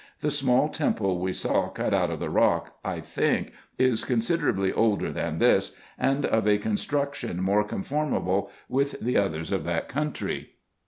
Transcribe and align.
The 0.21 0.31
small 0.31 0.67
temple 0.67 1.19
we 1.19 1.31
saw 1.31 1.69
cut 1.69 1.93
out 1.93 2.09
of 2.09 2.17
the 2.17 2.31
rock, 2.31 2.75
I 2.83 3.01
think, 3.01 3.53
is 3.77 4.03
considerably 4.03 4.73
older 4.73 5.11
than 5.11 5.37
this, 5.37 5.77
and 5.95 6.25
of 6.25 6.47
a 6.47 6.57
construction 6.57 7.39
more 7.39 7.63
conform 7.63 8.15
able 8.15 8.49
with 8.67 8.99
the 8.99 9.17
others 9.17 9.51
of 9.51 9.63
that 9.65 9.89
country. 9.89 10.53